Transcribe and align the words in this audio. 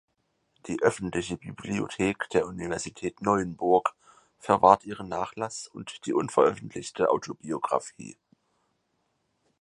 Die 0.65 0.81
Öffentliche 0.81 1.37
Bibliothek 1.37 2.27
der 2.31 2.47
Universität 2.47 3.21
Neuenburg 3.21 3.93
verwahrt 4.39 4.83
ihren 4.83 5.07
Nachlass 5.09 5.67
und 5.67 6.07
die 6.07 6.13
unveröffentlichte 6.13 7.11
Autobiografie. 7.11 8.17